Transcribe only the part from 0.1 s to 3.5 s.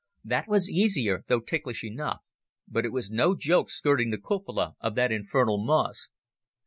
That was easier, though ticklish enough, but it was no